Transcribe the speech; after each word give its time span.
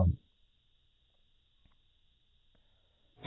CHAP. 0.01 0.09